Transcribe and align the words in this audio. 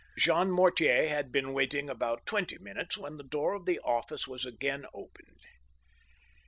Jean 0.17 0.49
Mortier 0.49 1.09
had 1.09 1.31
been 1.31 1.53
waiting 1.53 1.87
about 1.87 2.25
twenty 2.25 2.57
minutes 2.57 2.97
when 2.97 3.17
the 3.17 3.23
door 3.23 3.53
of 3.53 3.67
the 3.67 3.79
office 3.81 4.27
was 4.27 4.47
again 4.47 4.87
opened. 4.95 5.37